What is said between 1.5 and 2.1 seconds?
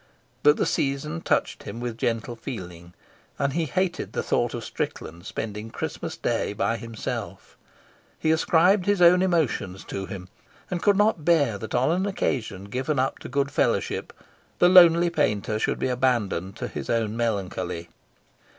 him with